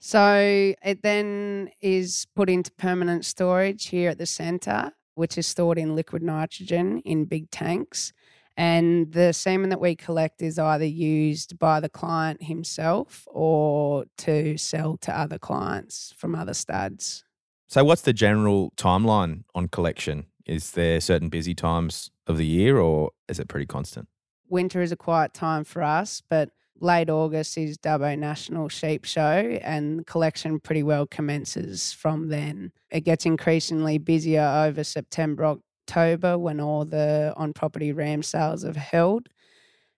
So 0.00 0.74
it 0.84 1.02
then 1.02 1.70
is 1.80 2.26
put 2.34 2.50
into 2.50 2.72
permanent 2.72 3.24
storage 3.24 3.86
here 3.86 4.10
at 4.10 4.18
the 4.18 4.26
centre, 4.26 4.90
which 5.14 5.38
is 5.38 5.46
stored 5.46 5.78
in 5.78 5.94
liquid 5.94 6.22
nitrogen 6.22 6.98
in 7.04 7.26
big 7.26 7.50
tanks. 7.50 8.12
And 8.56 9.12
the 9.12 9.32
semen 9.32 9.70
that 9.70 9.80
we 9.80 9.94
collect 9.94 10.42
is 10.42 10.58
either 10.58 10.84
used 10.84 11.58
by 11.58 11.80
the 11.80 11.88
client 11.88 12.42
himself 12.42 13.26
or 13.28 14.04
to 14.18 14.58
sell 14.58 14.96
to 14.98 15.16
other 15.16 15.38
clients 15.38 16.12
from 16.18 16.34
other 16.34 16.54
studs. 16.54 17.24
So, 17.72 17.82
what's 17.84 18.02
the 18.02 18.12
general 18.12 18.70
timeline 18.76 19.44
on 19.54 19.68
collection? 19.68 20.26
Is 20.44 20.72
there 20.72 21.00
certain 21.00 21.30
busy 21.30 21.54
times 21.54 22.10
of 22.26 22.36
the 22.36 22.44
year 22.44 22.76
or 22.76 23.12
is 23.30 23.40
it 23.40 23.48
pretty 23.48 23.64
constant? 23.64 24.08
Winter 24.50 24.82
is 24.82 24.92
a 24.92 24.96
quiet 24.96 25.32
time 25.32 25.64
for 25.64 25.82
us, 25.82 26.22
but 26.28 26.50
late 26.80 27.08
August 27.08 27.56
is 27.56 27.78
Dubbo 27.78 28.18
National 28.18 28.68
Sheep 28.68 29.06
Show 29.06 29.58
and 29.62 30.06
collection 30.06 30.60
pretty 30.60 30.82
well 30.82 31.06
commences 31.06 31.94
from 31.94 32.28
then. 32.28 32.72
It 32.90 33.04
gets 33.04 33.24
increasingly 33.24 33.96
busier 33.96 34.42
over 34.66 34.84
September, 34.84 35.46
October 35.46 36.36
when 36.36 36.60
all 36.60 36.84
the 36.84 37.32
on 37.38 37.54
property 37.54 37.90
ram 37.90 38.22
sales 38.22 38.64
have 38.64 38.76
held. 38.76 39.30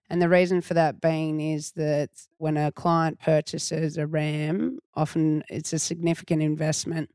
And 0.09 0.21
the 0.21 0.29
reason 0.29 0.61
for 0.61 0.75
that 0.75 1.01
being 1.01 1.41
is 1.41 1.73
that 1.73 2.09
when 2.37 2.55
a 2.55 2.71
client 2.71 3.19
purchases 3.19 3.97
a 3.97 4.07
ram, 4.07 4.79
often 4.93 5.43
it's 5.49 5.73
a 5.73 5.79
significant 5.79 6.41
investment. 6.41 7.09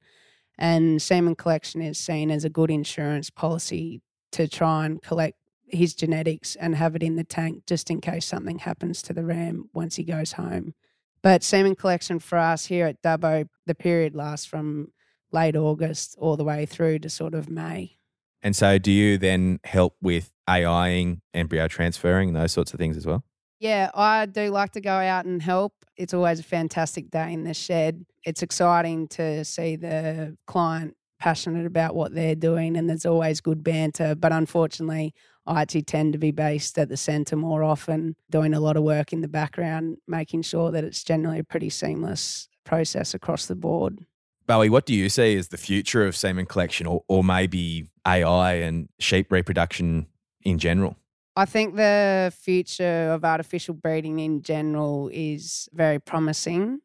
And 0.61 1.01
semen 1.01 1.35
collection 1.35 1.81
is 1.81 1.99
seen 1.99 2.31
as 2.31 2.45
a 2.45 2.51
good 2.51 2.71
insurance 2.71 3.31
policy 3.31 4.03
to 4.33 4.47
try 4.47 4.85
and 4.85 5.03
collect 5.03 5.39
his 5.67 5.95
genetics 5.95 6.55
and 6.57 6.75
have 6.75 6.95
it 6.95 7.03
in 7.03 7.17
the 7.17 7.25
tank 7.25 7.65
just 7.67 7.91
in 7.91 8.01
case 8.01 8.27
something 8.27 8.59
happens 8.59 9.01
to 9.03 9.15
the 9.15 9.25
ram 9.25 9.71
once 9.73 9.97
he 9.97 10.05
goes 10.05 10.33
home. 10.33 10.75
But 11.23 11.43
semen 11.43 11.77
collection 11.77 12.19
for 12.19 12.39
us 12.39 12.67
here 12.67 12.87
at 12.87 13.03
Dubbo, 13.03 13.49
the 13.67 13.75
period 13.75 14.15
lasts 14.15 14.47
from 14.47 14.93
late 15.33 15.57
August 15.57 16.17
all 16.19 16.37
the 16.37 16.45
way 16.45 16.67
through 16.67 16.99
to 17.01 17.11
sort 17.11 17.35
of 17.35 17.49
May. 17.49 17.97
And 18.43 18.57
so, 18.57 18.79
do 18.79 18.91
you 18.91 19.19
then 19.19 19.61
help 19.65 19.97
with 20.01 20.33
AIing, 20.49 21.21
embryo 21.35 21.69
transferring, 21.69 22.33
those 22.33 22.53
sorts 22.53 22.73
of 22.73 22.79
things 22.79 22.97
as 22.97 23.07
well? 23.07 23.23
Yeah, 23.59 23.91
I 23.95 24.25
do 24.25 24.49
like 24.49 24.73
to 24.73 24.81
go 24.81 24.93
out 24.93 25.27
and 25.27 25.43
help. 25.43 25.75
It's 25.97 26.15
always 26.15 26.41
a 26.41 26.43
fantastic 26.43 27.11
day 27.11 27.35
in 27.35 27.45
the 27.45 27.53
shed. 27.53 28.07
It's 28.25 28.43
exciting 28.43 29.09
to 29.09 29.45
see 29.45 29.77
the 29.77 30.37
client 30.47 30.97
passionate 31.19 31.67
about 31.67 31.95
what 31.95 32.15
they're 32.15 32.35
doing, 32.35 32.77
and 32.77 32.89
there's 32.89 33.07
always 33.07 33.41
good 33.41 33.63
banter. 33.63 34.15
But 34.15 34.33
unfortunately, 34.33 35.15
I 35.47 35.63
actually 35.63 35.83
tend 35.83 36.13
to 36.15 36.19
be 36.19 36.31
based 36.31 36.79
at 36.79 36.89
the 36.89 36.97
centre 36.97 37.37
more 37.37 37.63
often, 37.63 38.17
doing 38.31 38.55
a 38.55 38.61
lot 38.61 38.77
of 38.77 38.83
work 38.83 39.13
in 39.13 39.21
the 39.21 39.29
background, 39.29 39.99
making 40.09 40.43
sure 40.43 40.71
that 40.71 40.85
it's 40.85 41.05
generally 41.05 41.39
a 41.39 41.45
pretty 41.45 41.71
seamless 41.71 42.49
process 42.65 43.15
across 43.15 43.47
the 43.47 43.57
board. 43.57 43.99
Bowie, 44.47 44.71
what 44.71 44.87
do 44.87 44.95
you 44.95 45.09
see 45.09 45.37
as 45.37 45.49
the 45.49 45.57
future 45.57 46.07
of 46.07 46.17
semen 46.17 46.47
collection 46.47 46.87
or, 46.87 47.05
or 47.09 47.23
maybe 47.23 47.89
AI 48.07 48.55
and 48.55 48.89
sheep 48.99 49.31
reproduction 49.31 50.07
in 50.43 50.59
general? 50.59 50.97
I 51.37 51.45
think 51.45 51.77
the 51.77 52.33
future 52.37 53.13
of 53.13 53.25
artificial 53.25 53.75
breeding 53.75 54.19
in 54.19 54.43
general 54.43 55.09
is 55.13 55.69
very 55.73 56.01
promising. 56.01 56.81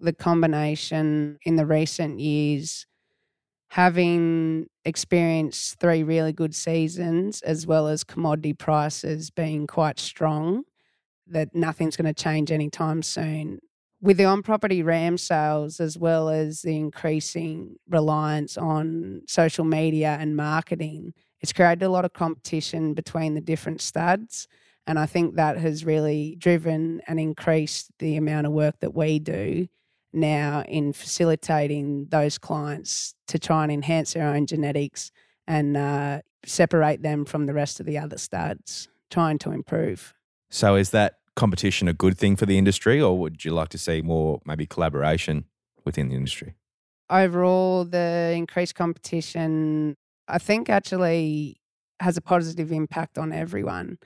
The 0.00 0.12
combination 0.12 1.38
in 1.42 1.56
the 1.56 1.66
recent 1.66 2.20
years, 2.20 2.86
having 3.70 4.66
experienced 4.84 5.80
three 5.80 6.02
really 6.02 6.32
good 6.32 6.54
seasons, 6.54 7.42
as 7.42 7.66
well 7.66 7.88
as 7.88 8.04
commodity 8.04 8.52
prices 8.52 9.30
being 9.30 9.66
quite 9.66 9.98
strong, 9.98 10.62
that 11.26 11.54
nothing's 11.54 11.96
going 11.96 12.12
to 12.12 12.22
change 12.22 12.50
anytime 12.50 13.02
soon 13.02 13.60
with 14.00 14.16
the 14.16 14.24
on 14.24 14.42
property 14.42 14.82
RAM 14.82 15.18
sales, 15.18 15.80
as 15.80 15.98
well 15.98 16.28
as 16.28 16.62
the 16.62 16.76
increasing 16.76 17.76
reliance 17.88 18.56
on 18.56 19.22
social 19.26 19.64
media 19.64 20.16
and 20.20 20.36
marketing, 20.36 21.14
it's 21.40 21.52
created 21.52 21.82
a 21.82 21.88
lot 21.88 22.04
of 22.04 22.12
competition 22.12 22.94
between 22.94 23.34
the 23.34 23.40
different 23.40 23.80
studs. 23.80 24.46
And 24.86 24.98
I 24.98 25.06
think 25.06 25.34
that 25.34 25.58
has 25.58 25.84
really 25.84 26.36
driven 26.38 27.02
and 27.06 27.18
increased 27.18 27.90
the 27.98 28.16
amount 28.16 28.46
of 28.46 28.52
work 28.52 28.76
that 28.80 28.94
we 28.94 29.18
do 29.18 29.68
now 30.12 30.62
in 30.66 30.92
facilitating 30.92 32.06
those 32.10 32.38
clients 32.38 33.14
to 33.28 33.38
try 33.38 33.62
and 33.62 33.72
enhance 33.72 34.14
their 34.14 34.28
own 34.28 34.46
genetics 34.46 35.10
and 35.46 35.76
uh, 35.76 36.20
separate 36.44 37.02
them 37.02 37.24
from 37.24 37.46
the 37.46 37.54
rest 37.54 37.80
of 37.80 37.86
the 37.86 37.98
other 37.98 38.18
studs, 38.18 38.88
trying 39.10 39.38
to 39.38 39.50
improve. 39.50 40.14
So, 40.50 40.76
is 40.76 40.90
that 40.90 41.18
competition 41.36 41.88
a 41.88 41.92
good 41.92 42.18
thing 42.18 42.36
for 42.36 42.46
the 42.46 42.58
industry, 42.58 43.00
or 43.00 43.18
would 43.18 43.44
you 43.44 43.52
like 43.52 43.68
to 43.70 43.78
see 43.78 44.02
more 44.02 44.40
maybe 44.44 44.66
collaboration 44.66 45.44
within 45.84 46.08
the 46.08 46.16
industry? 46.16 46.54
Overall, 47.10 47.84
the 47.84 48.34
increased 48.36 48.74
competition, 48.74 49.96
I 50.26 50.38
think, 50.38 50.68
actually 50.68 51.60
has 52.00 52.16
a 52.16 52.20
positive 52.20 52.72
impact 52.72 53.18
on 53.18 53.32
everyone. 53.32 53.98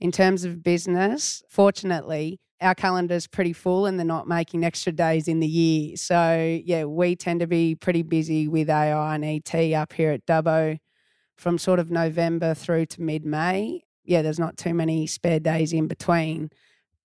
In 0.00 0.12
terms 0.12 0.44
of 0.44 0.62
business, 0.62 1.42
fortunately, 1.48 2.40
our 2.60 2.74
calendar 2.74 3.14
is 3.14 3.26
pretty 3.26 3.52
full 3.52 3.86
and 3.86 3.98
they're 3.98 4.06
not 4.06 4.26
making 4.26 4.64
extra 4.64 4.92
days 4.92 5.28
in 5.28 5.40
the 5.40 5.46
year. 5.46 5.96
So, 5.96 6.60
yeah, 6.64 6.84
we 6.84 7.16
tend 7.16 7.40
to 7.40 7.46
be 7.46 7.74
pretty 7.74 8.02
busy 8.02 8.48
with 8.48 8.70
AI 8.70 9.14
and 9.14 9.24
ET 9.24 9.54
up 9.74 9.92
here 9.92 10.12
at 10.12 10.26
Dubbo 10.26 10.78
from 11.36 11.58
sort 11.58 11.78
of 11.78 11.90
November 11.90 12.54
through 12.54 12.86
to 12.86 13.02
mid 13.02 13.26
May 13.26 13.82
yeah, 14.06 14.22
there's 14.22 14.38
not 14.38 14.56
too 14.56 14.72
many 14.72 15.06
spare 15.06 15.40
days 15.40 15.72
in 15.72 15.88
between. 15.88 16.50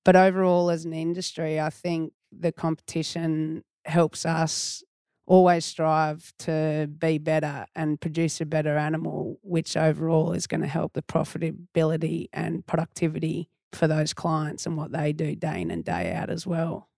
But 0.06 0.16
overall, 0.16 0.70
as 0.70 0.86
an 0.86 0.94
industry, 0.94 1.60
I 1.60 1.70
think 1.70 2.14
the 2.32 2.52
competition 2.52 3.64
helps 3.86 4.26
us 4.26 4.84
always 5.26 5.66
strive 5.66 6.34
to 6.40 6.90
be 6.98 7.18
better 7.18 7.66
and 7.76 8.00
produce 8.00 8.42
a 8.42 8.46
better 8.46 8.78
animal, 8.78 9.40
which 9.44 9.76
overall 9.76 10.34
is 10.34 10.48
going 10.48 10.62
to 10.62 10.68
help 10.68 10.94
the 10.94 11.02
profitability 11.02 12.28
and 12.34 12.66
productivity 12.66 13.50
for 13.74 13.88
those 13.88 14.14
clients 14.14 14.66
and 14.66 14.78
what 14.78 14.92
they 14.92 15.14
do 15.14 15.36
day 15.36 15.62
in 15.62 15.72
and 15.72 15.84
day 15.84 16.14
out 16.14 16.30
as 16.30 16.46
well. 16.46 16.90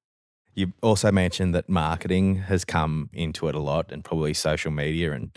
You 0.55 0.73
also 0.81 1.11
mentioned 1.11 1.55
that 1.55 1.67
marketing 1.67 2.35
has 2.35 2.63
come 2.63 3.09
into 3.13 3.47
it 3.47 3.55
a 3.55 3.59
lot 3.59 3.91
and 3.91 4.03
probably 4.03 4.33
social 4.33 4.71
media 4.71 5.13
and 5.13 5.35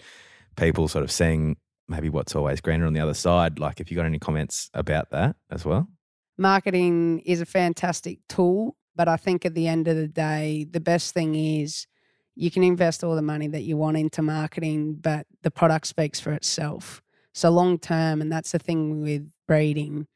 people 0.57 0.89
sort 0.89 1.05
of 1.05 1.11
seeing 1.11 1.57
maybe 1.89 2.09
what's 2.09 2.35
always 2.35 2.61
greener 2.61 2.87
on 2.87 2.93
the 2.93 3.01
other 3.01 3.15
side. 3.15 3.59
Like, 3.59 3.81
if 3.81 3.91
you 3.91 3.97
got 3.97 4.07
any 4.07 4.19
comments 4.19 4.71
about 4.75 5.11
that 5.11 5.37
as 5.51 5.65
well? 5.65 5.89
Marketing 6.37 7.21
is 7.21 7.41
a 7.41 7.47
fantastic 7.47 8.19
tool, 8.29 8.77
but 8.95 9.09
I 9.09 9.17
think 9.17 9.47
at 9.47 9.55
the 9.55 9.69
end 9.69 9.89
of 9.89 9.97
the 9.97 10.09
day, 10.09 10.67
the 10.71 10.81
best 10.81 11.15
thing 11.15 11.35
is 11.35 11.87
you 12.35 12.51
can 12.51 12.63
invest 12.63 13.03
all 13.03 13.17
the 13.17 13.23
money 13.23 13.49
that 13.49 13.63
you 13.63 13.77
want 13.79 13.97
into 13.97 14.21
marketing, 14.21 14.97
but 15.01 15.27
the 15.43 15.51
product 15.51 15.87
speaks 15.87 16.21
for 16.21 16.33
itself. 16.33 17.03
So, 17.33 17.51
long 17.51 17.79
term, 17.79 18.21
and 18.21 18.31
that's 18.31 18.53
the 18.53 18.59
thing 18.59 19.03
with 19.03 19.31
breeding, 19.47 20.07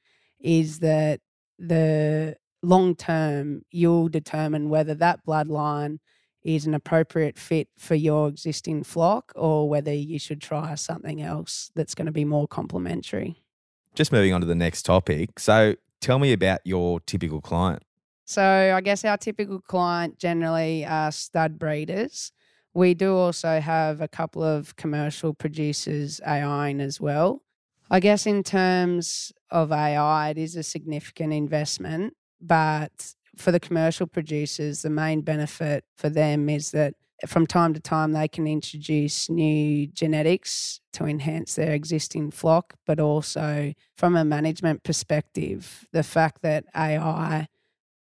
is 0.40 0.80
that 0.80 1.20
the 1.58 2.36
long 2.62 2.94
term, 2.94 3.62
you'll 3.70 4.08
determine 4.08 4.68
whether 4.68 4.94
that 4.94 5.24
bloodline 5.26 5.98
is 6.42 6.66
an 6.66 6.74
appropriate 6.74 7.38
fit 7.38 7.68
for 7.78 7.94
your 7.94 8.28
existing 8.28 8.82
flock 8.82 9.32
or 9.36 9.68
whether 9.68 9.92
you 9.92 10.18
should 10.18 10.40
try 10.40 10.74
something 10.74 11.20
else 11.20 11.70
that's 11.74 11.94
going 11.94 12.06
to 12.06 12.12
be 12.12 12.24
more 12.24 12.48
complementary. 12.48 13.42
Just 13.94 14.12
moving 14.12 14.32
on 14.32 14.40
to 14.40 14.46
the 14.46 14.54
next 14.54 14.82
topic. 14.82 15.38
So, 15.38 15.74
tell 16.00 16.18
me 16.18 16.32
about 16.32 16.60
your 16.64 17.00
typical 17.00 17.40
client. 17.40 17.82
So, 18.24 18.72
I 18.74 18.80
guess 18.80 19.04
our 19.04 19.18
typical 19.18 19.60
client 19.60 20.18
generally 20.18 20.86
are 20.86 21.12
stud 21.12 21.58
breeders. 21.58 22.32
We 22.72 22.94
do 22.94 23.16
also 23.16 23.60
have 23.60 24.00
a 24.00 24.08
couple 24.08 24.44
of 24.44 24.76
commercial 24.76 25.34
producers 25.34 26.20
AIing 26.26 26.80
as 26.80 27.00
well. 27.00 27.42
I 27.90 27.98
guess 27.98 28.26
in 28.26 28.44
terms 28.44 29.32
of 29.50 29.72
AI, 29.72 30.30
it 30.30 30.38
is 30.38 30.56
a 30.56 30.62
significant 30.62 31.32
investment, 31.32 32.14
but 32.40 33.14
for 33.36 33.52
the 33.52 33.60
commercial 33.60 34.06
producers, 34.06 34.82
the 34.82 34.90
main 34.90 35.22
benefit 35.22 35.84
for 35.96 36.08
them 36.08 36.48
is 36.48 36.70
that 36.72 36.94
from 37.26 37.46
time 37.46 37.74
to 37.74 37.80
time 37.80 38.12
they 38.12 38.28
can 38.28 38.46
introduce 38.46 39.28
new 39.28 39.86
genetics 39.88 40.80
to 40.94 41.04
enhance 41.04 41.54
their 41.54 41.72
existing 41.72 42.30
flock, 42.30 42.74
but 42.86 42.98
also 42.98 43.72
from 43.96 44.16
a 44.16 44.24
management 44.24 44.82
perspective, 44.82 45.86
the 45.92 46.02
fact 46.02 46.42
that 46.42 46.64
AI 46.74 47.46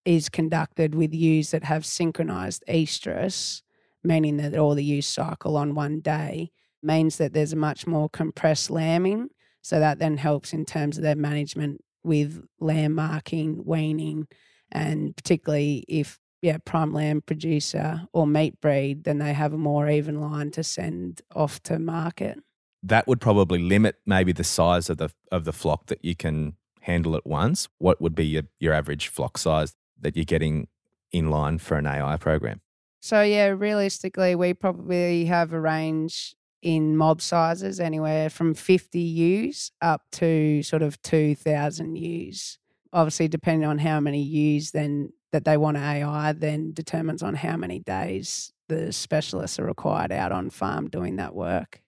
is 0.05 0.29
conducted 0.29 0.95
with 0.95 1.13
ewes 1.13 1.51
that 1.51 1.65
have 1.65 1.85
synchronized 1.85 2.63
estrus, 2.67 3.61
meaning 4.03 4.37
that 4.37 4.57
all 4.57 4.75
the 4.75 4.83
ewes 4.83 5.07
cycle 5.07 5.57
on 5.57 5.75
one 5.75 5.99
day, 5.99 6.51
means 6.81 7.17
that 7.17 7.33
there's 7.33 7.53
a 7.53 7.57
much 7.57 7.85
more 7.85 8.09
compressed 8.09 8.69
lambing. 8.71 9.29
So 9.61 9.79
that 9.79 9.99
then 9.99 10.17
helps 10.17 10.53
in 10.53 10.65
terms 10.65 10.97
of 10.97 11.03
their 11.03 11.15
management 11.15 11.81
with 12.03 12.43
lamb 12.59 12.95
marking, 12.95 13.63
weaning, 13.65 14.27
and 14.71 15.15
particularly 15.15 15.85
if 15.87 16.19
yeah 16.41 16.57
prime 16.65 16.93
lamb 16.93 17.21
producer 17.21 18.07
or 18.13 18.25
meat 18.25 18.59
breed, 18.59 19.03
then 19.03 19.19
they 19.19 19.33
have 19.33 19.53
a 19.53 19.57
more 19.57 19.89
even 19.89 20.19
line 20.19 20.51
to 20.51 20.63
send 20.63 21.21
off 21.35 21.61
to 21.63 21.79
market. 21.79 22.39
That 22.83 23.07
would 23.07 23.21
probably 23.21 23.59
limit 23.59 23.97
maybe 24.05 24.31
the 24.31 24.43
size 24.43 24.89
of 24.89 24.97
the 24.97 25.09
of 25.31 25.45
the 25.45 25.53
flock 25.53 25.87
that 25.87 26.03
you 26.03 26.15
can 26.15 26.55
handle 26.81 27.15
at 27.15 27.27
once. 27.27 27.69
What 27.77 28.01
would 28.01 28.15
be 28.15 28.25
your, 28.25 28.43
your 28.59 28.73
average 28.73 29.07
flock 29.07 29.37
size 29.37 29.75
that 29.99 30.15
you're 30.15 30.25
getting 30.25 30.67
in 31.11 31.29
line 31.29 31.59
for 31.59 31.77
an 31.77 31.85
AI 31.85 32.17
program? 32.17 32.61
So 33.01 33.21
yeah, 33.21 33.47
realistically, 33.47 34.35
we 34.35 34.53
probably 34.53 35.25
have 35.25 35.53
a 35.53 35.59
range 35.59 36.35
in 36.61 36.95
mob 36.95 37.21
sizes 37.21 37.79
anywhere 37.79 38.29
from 38.29 38.53
50 38.53 38.99
ewes 38.99 39.71
up 39.81 40.03
to 40.11 40.61
sort 40.63 40.81
of 40.81 41.01
2,000 41.01 41.95
ewes 41.95 42.57
obviously 42.93 43.27
depending 43.27 43.67
on 43.67 43.77
how 43.77 43.99
many 43.99 44.21
ewes 44.21 44.71
then 44.71 45.11
that 45.31 45.45
they 45.45 45.57
want 45.57 45.77
to 45.77 45.83
AI 45.83 46.33
then 46.33 46.73
determines 46.73 47.23
on 47.23 47.35
how 47.35 47.55
many 47.55 47.79
days 47.79 48.51
the 48.67 48.91
specialists 48.91 49.59
are 49.59 49.65
required 49.65 50.11
out 50.11 50.31
on 50.31 50.49
farm 50.49 50.89
doing 50.89 51.17
that 51.17 51.33
work. 51.33 51.81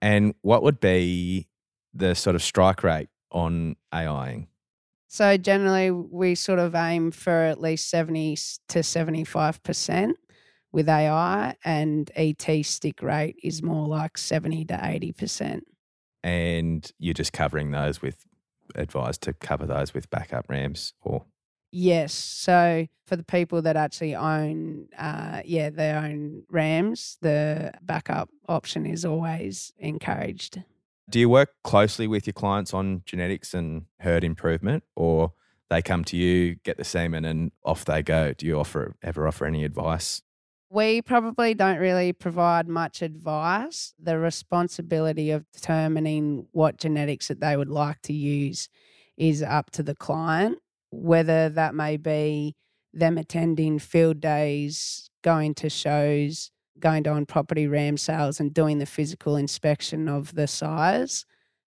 And 0.00 0.34
what 0.42 0.62
would 0.62 0.80
be 0.80 1.48
the 1.94 2.14
sort 2.14 2.36
of 2.36 2.42
strike 2.42 2.82
rate 2.82 3.08
on 3.30 3.76
AIing? 3.94 4.48
So 5.08 5.36
generally 5.36 5.90
we 5.90 6.34
sort 6.34 6.58
of 6.58 6.74
aim 6.74 7.10
for 7.10 7.30
at 7.30 7.60
least 7.60 7.88
70 7.90 8.36
to 8.68 8.80
75% 8.80 10.12
with 10.76 10.90
AI 10.90 11.56
and 11.64 12.10
ET 12.16 12.46
stick 12.66 13.00
rate 13.02 13.36
is 13.42 13.62
more 13.62 13.88
like 13.88 14.18
70 14.18 14.66
to 14.66 14.74
80%. 14.74 15.62
And 16.22 16.92
you're 16.98 17.14
just 17.14 17.32
covering 17.32 17.70
those 17.70 18.02
with 18.02 18.26
advised 18.74 19.22
to 19.22 19.32
cover 19.32 19.64
those 19.64 19.94
with 19.94 20.10
backup 20.10 20.50
rams 20.50 20.92
or 21.00 21.24
Yes. 21.72 22.12
So 22.12 22.86
for 23.06 23.16
the 23.16 23.24
people 23.24 23.62
that 23.62 23.76
actually 23.76 24.14
own, 24.14 24.88
uh, 24.98 25.40
yeah, 25.46 25.70
their 25.70 25.98
own 25.98 26.44
RAMs, 26.50 27.16
the 27.22 27.72
backup 27.82 28.28
option 28.46 28.84
is 28.84 29.04
always 29.04 29.72
encouraged. 29.78 30.62
Do 31.08 31.18
you 31.18 31.30
work 31.30 31.54
closely 31.64 32.06
with 32.06 32.26
your 32.26 32.34
clients 32.34 32.74
on 32.74 33.02
genetics 33.06 33.54
and 33.54 33.86
herd 34.00 34.24
improvement, 34.24 34.84
or 34.94 35.32
they 35.70 35.80
come 35.80 36.04
to 36.04 36.16
you, 36.16 36.56
get 36.64 36.76
the 36.76 36.84
semen, 36.84 37.24
and 37.24 37.50
off 37.64 37.84
they 37.86 38.02
go? 38.02 38.32
Do 38.32 38.46
you 38.46 38.58
offer 38.58 38.94
ever 39.02 39.26
offer 39.26 39.46
any 39.46 39.64
advice? 39.64 40.22
We 40.68 41.00
probably 41.00 41.54
don't 41.54 41.78
really 41.78 42.12
provide 42.12 42.68
much 42.68 43.00
advice. 43.00 43.94
The 43.98 44.18
responsibility 44.18 45.30
of 45.30 45.44
determining 45.52 46.48
what 46.52 46.76
genetics 46.76 47.28
that 47.28 47.40
they 47.40 47.56
would 47.56 47.70
like 47.70 48.02
to 48.02 48.12
use 48.12 48.68
is 49.16 49.42
up 49.42 49.70
to 49.70 49.82
the 49.82 49.94
client 49.94 50.58
whether 50.90 51.48
that 51.50 51.74
may 51.74 51.96
be 51.96 52.56
them 52.92 53.18
attending 53.18 53.78
field 53.78 54.20
days, 54.20 55.10
going 55.22 55.54
to 55.54 55.68
shows, 55.68 56.50
going 56.78 57.04
to 57.04 57.10
on 57.10 57.26
property 57.26 57.66
ram 57.66 57.96
sales 57.96 58.40
and 58.40 58.54
doing 58.54 58.78
the 58.78 58.86
physical 58.86 59.36
inspection 59.36 60.08
of 60.08 60.34
the 60.34 60.46
sires. 60.46 61.26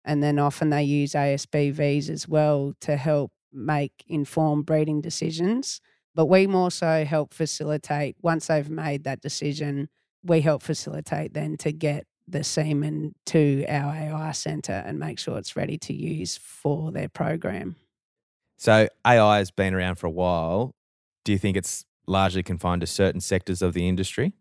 And 0.04 0.24
then 0.24 0.40
often 0.40 0.70
they 0.70 0.84
use 0.84 1.14
ASBVs 1.14 2.10
as 2.10 2.28
well 2.28 2.74
to 2.82 2.96
help 2.98 3.32
make 3.54 4.04
informed 4.08 4.66
breeding 4.66 5.02
decisions. 5.02 5.82
But 6.14 6.26
we 6.26 6.48
more 6.48 6.72
so 6.72 7.06
help 7.06 7.34
facilitate, 7.34 8.18
once 8.22 8.48
they've 8.48 8.70
made 8.70 9.04
that 9.06 9.22
decision, 9.22 9.90
we 10.24 10.42
help 10.42 10.62
facilitate 10.62 11.34
then 11.34 11.58
to 11.58 11.72
get 11.72 12.06
the 12.28 12.44
semen 12.44 13.14
to 13.28 13.66
our 13.68 13.94
AI 13.94 14.32
centre 14.32 14.84
and 14.86 15.00
make 15.00 15.20
sure 15.20 15.38
it's 15.38 15.56
ready 15.56 15.78
to 15.78 15.94
use 15.94 16.38
for 16.38 16.92
their 16.92 17.10
program. 17.10 17.76
So 18.58 18.88
AI 19.06 19.38
has 19.38 19.52
been 19.52 19.74
around 19.74 19.96
for 19.96 20.08
a 20.08 20.12
while. 20.12 20.76
Do 21.26 21.32
you 21.32 21.38
think 21.38 21.58
it's 21.58 21.86
largely 22.08 22.44
confined 22.44 22.82
to 22.82 22.88
certain 22.88 23.22
sectors 23.22 23.62
of 23.62 23.74
the 23.74 23.88
industry? 23.88 24.34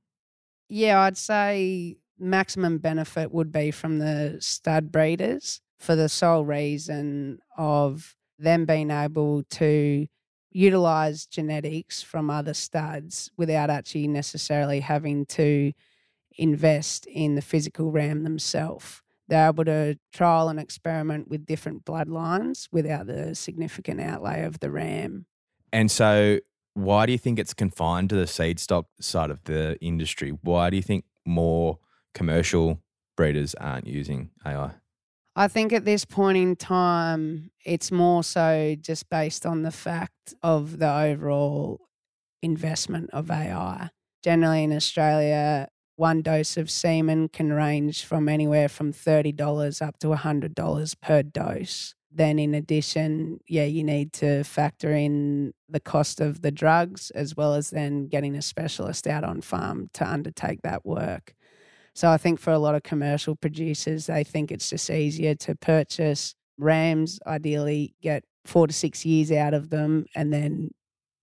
Yeah, 0.68 1.00
I'd 1.00 1.16
say 1.16 1.96
maximum 2.18 2.78
benefit 2.78 3.32
would 3.32 3.50
be 3.50 3.70
from 3.70 3.98
the 3.98 4.36
stud 4.40 4.92
breeders 4.92 5.60
for 5.78 5.96
the 5.96 6.08
sole 6.08 6.44
reason 6.44 7.38
of 7.56 8.14
them 8.38 8.66
being 8.66 8.90
able 8.90 9.42
to 9.44 10.06
utilize 10.50 11.26
genetics 11.26 12.02
from 12.02 12.30
other 12.30 12.54
studs 12.54 13.30
without 13.36 13.70
actually 13.70 14.08
necessarily 14.08 14.80
having 14.80 15.26
to 15.26 15.72
invest 16.36 17.06
in 17.06 17.34
the 17.34 17.42
physical 17.42 17.92
ram 17.92 18.24
themselves 18.24 19.02
they're 19.30 19.48
able 19.48 19.64
to 19.64 19.96
trial 20.12 20.48
and 20.48 20.58
experiment 20.58 21.28
with 21.28 21.46
different 21.46 21.84
bloodlines 21.84 22.68
without 22.72 23.06
the 23.06 23.34
significant 23.34 24.00
outlay 24.00 24.42
of 24.42 24.58
the 24.58 24.70
ram. 24.70 25.24
And 25.72 25.88
so, 25.88 26.40
why 26.74 27.06
do 27.06 27.12
you 27.12 27.18
think 27.18 27.38
it's 27.38 27.54
confined 27.54 28.10
to 28.10 28.16
the 28.16 28.26
seed 28.26 28.58
stock 28.58 28.86
side 29.00 29.30
of 29.30 29.44
the 29.44 29.78
industry? 29.80 30.36
Why 30.42 30.68
do 30.68 30.76
you 30.76 30.82
think 30.82 31.04
more 31.24 31.78
commercial 32.12 32.82
breeders 33.16 33.54
aren't 33.54 33.86
using 33.86 34.30
AI? 34.44 34.72
I 35.36 35.48
think 35.48 35.72
at 35.72 35.84
this 35.84 36.04
point 36.04 36.38
in 36.38 36.56
time, 36.56 37.50
it's 37.64 37.92
more 37.92 38.24
so 38.24 38.74
just 38.80 39.08
based 39.08 39.46
on 39.46 39.62
the 39.62 39.70
fact 39.70 40.34
of 40.42 40.78
the 40.78 40.92
overall 40.92 41.80
investment 42.42 43.10
of 43.12 43.30
AI. 43.30 43.90
Generally 44.22 44.64
in 44.64 44.72
Australia, 44.72 45.68
one 45.96 46.22
dose 46.22 46.56
of 46.56 46.70
semen 46.70 47.28
can 47.28 47.52
range 47.52 48.04
from 48.04 48.28
anywhere 48.28 48.68
from 48.68 48.92
$30 48.92 49.86
up 49.86 49.98
to 49.98 50.08
$100 50.08 51.00
per 51.00 51.22
dose. 51.22 51.94
Then, 52.10 52.40
in 52.40 52.54
addition, 52.54 53.38
yeah, 53.46 53.66
you 53.66 53.84
need 53.84 54.12
to 54.14 54.42
factor 54.42 54.92
in 54.92 55.52
the 55.68 55.78
cost 55.78 56.20
of 56.20 56.42
the 56.42 56.50
drugs 56.50 57.10
as 57.10 57.36
well 57.36 57.54
as 57.54 57.70
then 57.70 58.08
getting 58.08 58.34
a 58.34 58.42
specialist 58.42 59.06
out 59.06 59.22
on 59.22 59.42
farm 59.42 59.90
to 59.94 60.10
undertake 60.10 60.62
that 60.62 60.84
work. 60.84 61.34
So, 61.94 62.08
I 62.10 62.16
think 62.16 62.38
for 62.38 62.52
a 62.52 62.58
lot 62.58 62.74
of 62.74 62.82
commercial 62.82 63.34
producers, 63.36 64.06
they 64.06 64.24
think 64.24 64.50
it's 64.50 64.70
just 64.70 64.88
easier 64.90 65.34
to 65.36 65.54
purchase 65.54 66.34
rams, 66.58 67.18
ideally, 67.26 67.94
get 68.00 68.24
four 68.44 68.66
to 68.66 68.72
six 68.72 69.04
years 69.04 69.32
out 69.32 69.54
of 69.54 69.70
them, 69.70 70.06
and 70.14 70.32
then 70.32 70.70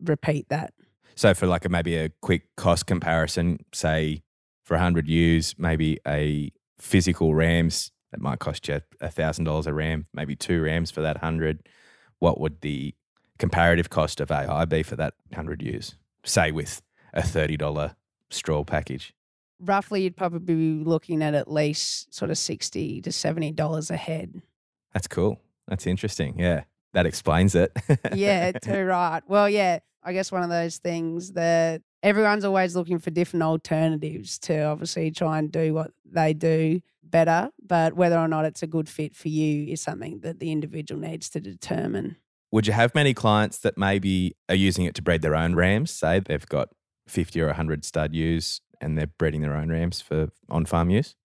repeat 0.03 0.49
that. 0.49 0.73
So, 1.15 1.33
for 1.33 1.47
like 1.47 1.65
a, 1.65 1.69
maybe 1.69 1.95
a 1.95 2.09
quick 2.21 2.43
cost 2.57 2.85
comparison, 2.85 3.59
say 3.73 4.23
for 4.65 4.75
100 4.75 5.07
ewes, 5.07 5.55
maybe 5.57 5.99
a 6.05 6.51
physical 6.77 7.33
rams 7.33 7.91
that 8.11 8.21
might 8.21 8.39
cost 8.39 8.67
you 8.67 8.81
$1,000 9.01 9.67
a 9.67 9.73
ram, 9.73 10.07
maybe 10.13 10.35
two 10.35 10.61
rams 10.61 10.91
for 10.91 11.01
that 11.01 11.17
100. 11.17 11.67
What 12.19 12.39
would 12.39 12.61
the 12.61 12.93
comparative 13.39 13.89
cost 13.89 14.19
of 14.19 14.31
AI 14.31 14.65
be 14.65 14.83
for 14.83 14.95
that 14.95 15.13
100 15.29 15.61
ewes, 15.61 15.95
say 16.23 16.51
with 16.51 16.81
a 17.13 17.21
$30 17.21 17.95
straw 18.29 18.63
package? 18.63 19.13
Roughly, 19.59 20.03
you'd 20.03 20.17
probably 20.17 20.39
be 20.39 20.83
looking 20.83 21.23
at 21.23 21.33
at 21.33 21.51
least 21.51 22.13
sort 22.13 22.31
of 22.31 22.37
60 22.37 23.01
to 23.01 23.09
$70 23.09 23.91
a 23.91 23.97
head. 23.97 24.41
That's 24.93 25.07
cool. 25.07 25.39
That's 25.67 25.87
interesting. 25.87 26.39
Yeah. 26.39 26.63
That 26.93 27.05
explains 27.05 27.53
it. 27.53 27.71
yeah, 28.13 28.51
too 28.53 28.83
right. 28.83 29.21
Well, 29.27 29.49
yeah, 29.49 29.79
I 30.03 30.13
guess 30.13 30.31
one 30.31 30.43
of 30.43 30.49
those 30.49 30.77
things 30.77 31.33
that 31.33 31.81
everyone's 32.01 32.45
always 32.45 32.75
looking 32.75 32.99
for 32.99 33.11
different 33.11 33.43
alternatives 33.43 34.39
to 34.39 34.63
obviously 34.63 35.11
try 35.11 35.37
and 35.39 35.51
do 35.51 35.73
what 35.73 35.91
they 36.05 36.33
do 36.33 36.81
better. 37.03 37.51
But 37.65 37.93
whether 37.93 38.17
or 38.17 38.27
not 38.27 38.45
it's 38.45 38.63
a 38.63 38.67
good 38.67 38.89
fit 38.89 39.15
for 39.15 39.27
you 39.27 39.71
is 39.71 39.81
something 39.81 40.19
that 40.21 40.39
the 40.39 40.51
individual 40.51 41.01
needs 41.01 41.29
to 41.31 41.39
determine. 41.39 42.15
Would 42.51 42.67
you 42.67 42.73
have 42.73 42.95
many 42.95 43.13
clients 43.13 43.59
that 43.59 43.77
maybe 43.77 44.35
are 44.47 44.55
using 44.55 44.85
it 44.85 44.95
to 44.95 45.01
breed 45.01 45.21
their 45.21 45.35
own 45.35 45.55
rams? 45.55 45.91
Say 45.91 46.21
they've 46.21 46.47
got 46.47 46.69
50 47.07 47.41
or 47.41 47.47
100 47.47 47.83
stud 47.83 48.15
ewes 48.15 48.61
and 48.81 48.97
they're 48.97 49.07
breeding 49.07 49.41
their 49.41 49.55
own 49.55 49.69
rams 49.69 50.01
for 50.01 50.29
on 50.49 50.65
farm 50.65 50.89
use? 50.89 51.15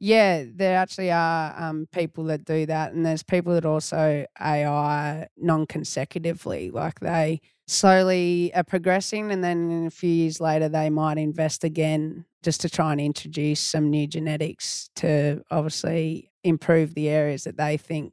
Yeah, 0.00 0.44
there 0.54 0.76
actually 0.76 1.10
are 1.10 1.54
um, 1.60 1.88
people 1.90 2.24
that 2.24 2.44
do 2.44 2.66
that, 2.66 2.92
and 2.92 3.04
there's 3.04 3.24
people 3.24 3.54
that 3.54 3.64
also 3.64 4.26
AI 4.40 5.26
non 5.36 5.66
consecutively, 5.66 6.70
like 6.70 7.00
they 7.00 7.40
slowly 7.66 8.52
are 8.54 8.62
progressing, 8.62 9.32
and 9.32 9.42
then 9.42 9.86
a 9.86 9.90
few 9.90 10.10
years 10.10 10.40
later 10.40 10.68
they 10.68 10.88
might 10.88 11.18
invest 11.18 11.64
again 11.64 12.24
just 12.44 12.60
to 12.60 12.70
try 12.70 12.92
and 12.92 13.00
introduce 13.00 13.58
some 13.58 13.90
new 13.90 14.06
genetics 14.06 14.88
to 14.94 15.42
obviously 15.50 16.30
improve 16.44 16.94
the 16.94 17.08
areas 17.08 17.42
that 17.42 17.56
they 17.56 17.76
think 17.76 18.12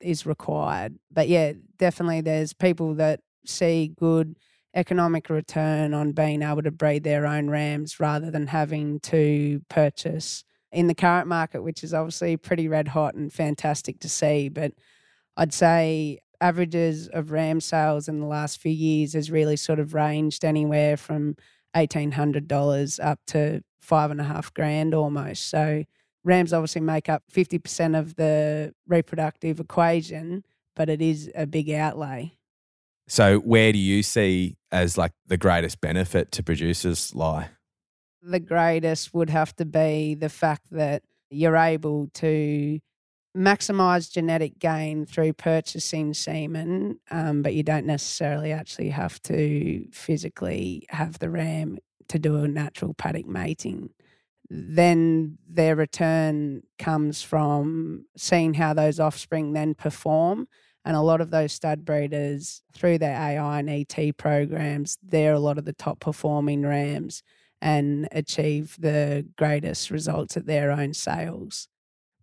is 0.00 0.24
required. 0.24 0.98
But 1.10 1.28
yeah, 1.28 1.54
definitely 1.78 2.20
there's 2.20 2.52
people 2.52 2.94
that 2.94 3.20
see 3.44 3.92
good 3.98 4.36
economic 4.74 5.30
return 5.30 5.94
on 5.94 6.12
being 6.12 6.42
able 6.42 6.62
to 6.62 6.70
breed 6.70 7.04
their 7.04 7.26
own 7.26 7.48
rams 7.48 7.98
rather 7.98 8.30
than 8.30 8.46
having 8.48 9.00
to 9.00 9.60
purchase 9.68 10.44
in 10.70 10.86
the 10.86 10.94
current 10.94 11.26
market, 11.26 11.62
which 11.62 11.82
is 11.82 11.94
obviously 11.94 12.36
pretty 12.36 12.68
red 12.68 12.88
hot 12.88 13.14
and 13.14 13.32
fantastic 13.32 14.00
to 14.00 14.08
see. 14.08 14.48
But 14.48 14.72
I'd 15.36 15.54
say 15.54 16.18
averages 16.40 17.08
of 17.08 17.30
ram 17.30 17.60
sales 17.60 18.08
in 18.08 18.20
the 18.20 18.26
last 18.26 18.60
few 18.60 18.72
years 18.72 19.14
has 19.14 19.30
really 19.30 19.56
sort 19.56 19.78
of 19.78 19.94
ranged 19.94 20.44
anywhere 20.44 20.96
from 20.96 21.36
$1,800 21.74 23.04
up 23.04 23.20
to 23.28 23.62
five 23.80 24.10
and 24.10 24.20
a 24.20 24.24
half 24.24 24.52
grand 24.52 24.94
almost. 24.94 25.48
So 25.48 25.84
rams 26.24 26.52
obviously 26.52 26.82
make 26.82 27.08
up 27.08 27.22
50% 27.32 27.98
of 27.98 28.16
the 28.16 28.74
reproductive 28.86 29.60
equation, 29.60 30.44
but 30.76 30.88
it 30.88 31.00
is 31.00 31.30
a 31.34 31.46
big 31.46 31.70
outlay. 31.70 32.37
So, 33.08 33.38
where 33.38 33.72
do 33.72 33.78
you 33.78 34.02
see 34.02 34.56
as 34.70 34.98
like 34.98 35.12
the 35.26 35.38
greatest 35.38 35.80
benefit 35.80 36.30
to 36.32 36.42
producers 36.42 37.14
lie? 37.14 37.48
The 38.22 38.40
greatest 38.40 39.14
would 39.14 39.30
have 39.30 39.56
to 39.56 39.64
be 39.64 40.14
the 40.14 40.28
fact 40.28 40.66
that 40.72 41.02
you're 41.30 41.56
able 41.56 42.08
to 42.14 42.78
maximize 43.36 44.10
genetic 44.10 44.58
gain 44.58 45.06
through 45.06 45.32
purchasing 45.32 46.12
semen, 46.12 46.98
um, 47.10 47.42
but 47.42 47.54
you 47.54 47.62
don't 47.62 47.86
necessarily 47.86 48.52
actually 48.52 48.90
have 48.90 49.22
to 49.22 49.86
physically 49.90 50.86
have 50.90 51.18
the 51.18 51.30
ram 51.30 51.78
to 52.08 52.18
do 52.18 52.36
a 52.36 52.48
natural 52.48 52.92
paddock 52.92 53.26
mating. 53.26 53.90
Then 54.50 55.38
their 55.48 55.76
return 55.76 56.62
comes 56.78 57.22
from 57.22 58.06
seeing 58.16 58.54
how 58.54 58.74
those 58.74 58.98
offspring 58.98 59.52
then 59.52 59.74
perform. 59.74 60.48
And 60.88 60.96
a 60.96 61.02
lot 61.02 61.20
of 61.20 61.30
those 61.30 61.52
stud 61.52 61.84
breeders, 61.84 62.62
through 62.72 62.96
their 62.96 63.14
AI 63.14 63.58
and 63.58 63.68
ET 63.68 64.16
programs, 64.16 64.96
they're 65.02 65.34
a 65.34 65.38
lot 65.38 65.58
of 65.58 65.66
the 65.66 65.74
top 65.74 66.00
performing 66.00 66.62
rams 66.62 67.22
and 67.60 68.08
achieve 68.10 68.74
the 68.78 69.26
greatest 69.36 69.90
results 69.90 70.38
at 70.38 70.46
their 70.46 70.70
own 70.70 70.94
sales. 70.94 71.68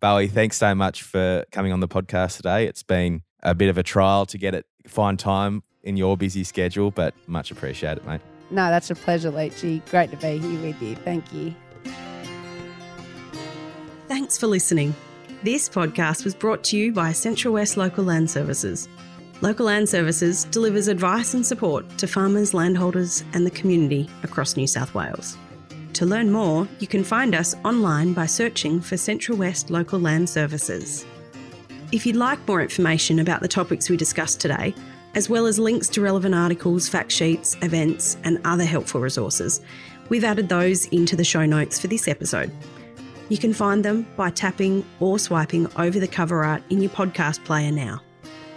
Bowie, 0.00 0.26
thanks 0.26 0.56
so 0.56 0.74
much 0.74 1.04
for 1.04 1.44
coming 1.52 1.72
on 1.72 1.78
the 1.78 1.86
podcast 1.86 2.38
today. 2.38 2.66
It's 2.66 2.82
been 2.82 3.22
a 3.40 3.54
bit 3.54 3.68
of 3.68 3.78
a 3.78 3.84
trial 3.84 4.26
to 4.26 4.36
get 4.36 4.52
it, 4.52 4.66
find 4.88 5.16
time 5.16 5.62
in 5.84 5.96
your 5.96 6.16
busy 6.16 6.42
schedule, 6.42 6.90
but 6.90 7.14
much 7.28 7.52
appreciated, 7.52 8.04
mate. 8.04 8.20
No, 8.50 8.68
that's 8.68 8.90
a 8.90 8.96
pleasure, 8.96 9.30
Leachy. 9.30 9.80
Great 9.90 10.10
to 10.10 10.16
be 10.16 10.38
here 10.38 10.60
with 10.60 10.82
you. 10.82 10.96
Thank 10.96 11.32
you. 11.32 11.54
Thanks 14.08 14.36
for 14.36 14.48
listening. 14.48 14.92
This 15.46 15.68
podcast 15.68 16.24
was 16.24 16.34
brought 16.34 16.64
to 16.64 16.76
you 16.76 16.90
by 16.90 17.12
Central 17.12 17.54
West 17.54 17.76
Local 17.76 18.02
Land 18.02 18.28
Services. 18.28 18.88
Local 19.42 19.66
Land 19.66 19.88
Services 19.88 20.42
delivers 20.46 20.88
advice 20.88 21.34
and 21.34 21.46
support 21.46 21.86
to 21.98 22.08
farmers, 22.08 22.52
landholders, 22.52 23.22
and 23.32 23.46
the 23.46 23.52
community 23.52 24.10
across 24.24 24.56
New 24.56 24.66
South 24.66 24.92
Wales. 24.92 25.38
To 25.92 26.04
learn 26.04 26.32
more, 26.32 26.66
you 26.80 26.88
can 26.88 27.04
find 27.04 27.32
us 27.32 27.54
online 27.64 28.12
by 28.12 28.26
searching 28.26 28.80
for 28.80 28.96
Central 28.96 29.38
West 29.38 29.70
Local 29.70 30.00
Land 30.00 30.28
Services. 30.28 31.06
If 31.92 32.06
you'd 32.06 32.16
like 32.16 32.44
more 32.48 32.60
information 32.60 33.20
about 33.20 33.40
the 33.40 33.46
topics 33.46 33.88
we 33.88 33.96
discussed 33.96 34.40
today, 34.40 34.74
as 35.14 35.30
well 35.30 35.46
as 35.46 35.60
links 35.60 35.88
to 35.90 36.00
relevant 36.00 36.34
articles, 36.34 36.88
fact 36.88 37.12
sheets, 37.12 37.56
events, 37.62 38.16
and 38.24 38.40
other 38.44 38.64
helpful 38.64 39.00
resources, 39.00 39.60
we've 40.08 40.24
added 40.24 40.48
those 40.48 40.86
into 40.86 41.14
the 41.14 41.22
show 41.22 41.46
notes 41.46 41.78
for 41.78 41.86
this 41.86 42.08
episode. 42.08 42.50
You 43.28 43.38
can 43.38 43.52
find 43.52 43.84
them 43.84 44.06
by 44.16 44.30
tapping 44.30 44.84
or 45.00 45.18
swiping 45.18 45.66
over 45.76 45.98
the 45.98 46.08
cover 46.08 46.44
art 46.44 46.62
in 46.70 46.80
your 46.80 46.90
podcast 46.90 47.44
player 47.44 47.72
now. 47.72 48.00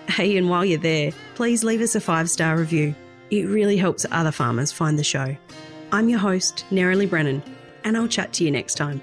Hey, 0.07 0.37
and 0.37 0.49
while 0.49 0.65
you're 0.65 0.79
there, 0.79 1.11
please 1.35 1.63
leave 1.63 1.81
us 1.81 1.95
a 1.95 2.01
five 2.01 2.29
star 2.29 2.57
review. 2.57 2.95
It 3.31 3.43
really 3.43 3.77
helps 3.77 4.05
other 4.11 4.31
farmers 4.31 4.71
find 4.71 4.97
the 4.97 5.03
show. 5.03 5.35
I'm 5.91 6.09
your 6.09 6.19
host, 6.19 6.65
Nerily 6.71 7.09
Brennan, 7.09 7.43
and 7.83 7.95
I'll 7.97 8.07
chat 8.07 8.33
to 8.33 8.43
you 8.43 8.51
next 8.51 8.75
time. 8.75 9.01